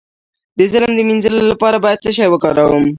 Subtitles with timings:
[0.57, 2.85] د ظلم د مینځلو لپاره باید څه شی وکاروم؟